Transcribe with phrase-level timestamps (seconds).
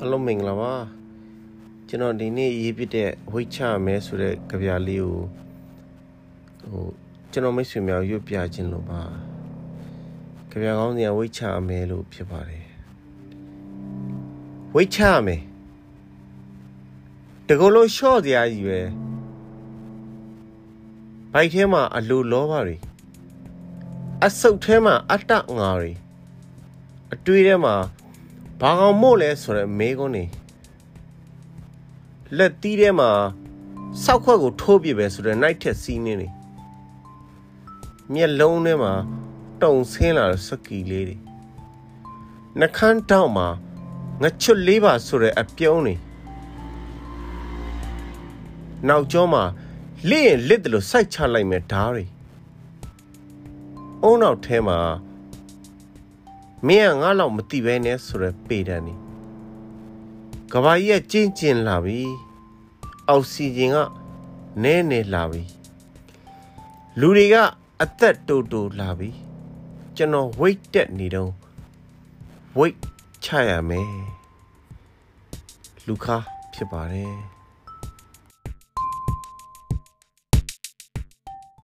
[0.00, 0.72] အားလုံးမင်္ဂလာပါ
[1.88, 5.16] ကျွန်တော်ဒီနေ့ရေးပြတဲ့ဝိတ်ချမဲဆိုတဲ့ကြပြလေးကို
[6.70, 6.86] ဟို
[7.32, 9.02] ကျွန်တော်မိတ်ဆွေများရွတ်ပြခြင်းလို့ပါ
[10.50, 12.66] ကြပြကောင်းစီကဝိတ်ချမဲလို့ဖြစ်ပါတယ်
[14.74, 15.36] ဝိတ်ချမဲ
[17.48, 18.80] တကလို့ရှော့တရားကြီးပဲ
[21.32, 22.76] ဘိုက်ထဲမှာအလိုလောဘတွေ
[24.24, 25.92] အဆုတ်ထဲမှာအတ္တငါတွေ
[27.12, 27.76] အတွေးထဲမှာ
[28.60, 30.24] ဘာကောင်မို့လဲဆိုတော့မေးခွန်းနေ
[32.36, 33.10] လက်တီးထဲမှာ
[34.04, 36.28] စောက်ခွက်ကိုထိုးပြပဲဆိုတော့ night ထက်စီးနေနေ
[38.12, 38.92] မျက်လုံးထဲမှာ
[39.62, 41.16] တုံဆင်းလာတဲ့စကီလေးတွေ
[42.60, 43.48] နှခမ်းတောက်မှာ
[44.22, 45.94] ငချွတ်လေးပါဆိုတဲ့အပြုံးနေ
[48.88, 49.42] နောက်ကျောမှာ
[50.08, 52.04] လစ်ရင်လစ်တယ်လို့စိုက်ချလိုက်မယ်ဓားတွေ
[54.02, 54.78] အုံနောက်ထဲမှာ
[56.66, 58.94] မင်းကငါ့လောက်မသိပဲနဲ့ဆိုရယ်ပေတန်နေ
[60.52, 62.00] ကဘာကြီးကကျင်းကျင်လာပြီ
[63.08, 63.78] အောက်ဆီဂျင်က
[64.62, 65.42] နဲနေလာပြီ
[67.00, 67.36] လူတွေက
[67.82, 69.10] အသက်တူတူလာပြီ
[69.96, 71.30] ကျွန်တော် weight တက်နေတော့
[72.58, 72.78] weight
[73.24, 73.90] ချရမယ်
[75.86, 76.16] လူခါ
[76.54, 77.33] ဖြစ်ပါတယ်